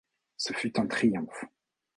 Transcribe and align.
Ce 0.35 0.51
fut 0.53 0.79
un 0.79 0.87
triomphe. 0.87 1.45